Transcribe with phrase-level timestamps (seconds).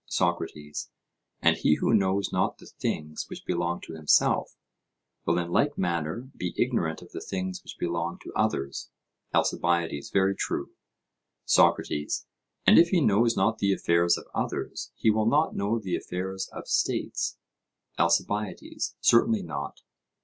[0.07, 0.89] SOCRATES:
[1.43, 4.55] And he who knows not the things which belong to himself,
[5.27, 8.89] will in like manner be ignorant of the things which belong to others?
[9.35, 10.71] ALCIBIADES: Very true.
[11.45, 12.25] SOCRATES:
[12.65, 16.49] And if he knows not the affairs of others, he will not know the affairs
[16.51, 17.37] of states?
[17.99, 19.81] ALCIBIADES: Certainly not.